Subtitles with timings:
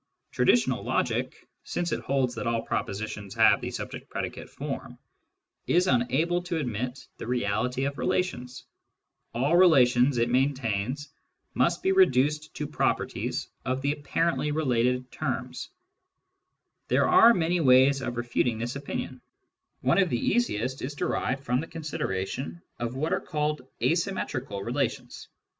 [0.31, 4.97] Traditional logic, since it holds that all propoi have the subject predicate form,
[5.67, 8.63] is unable to adm reality of relations:
[9.35, 11.09] all relations, it maintains,
[11.53, 15.05] mi reduced to properties of the apparently related
[16.87, 19.21] There are many ways of refuting this opinion;
[19.83, 25.27] the easiest is derived from the consideration of wl called "asymmetrical" relations.